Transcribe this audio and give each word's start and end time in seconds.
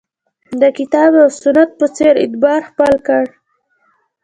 د 0.61 0.63
کتاب 0.77 1.11
او 1.23 1.29
سنت 1.41 1.69
په 1.79 1.85
څېر 1.95 2.13
اعتبار 2.23 2.59
خپل 2.69 2.93
کړ 3.07 3.23